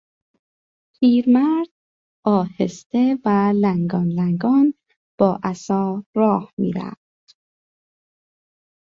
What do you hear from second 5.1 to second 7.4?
با عصا راه میرفت.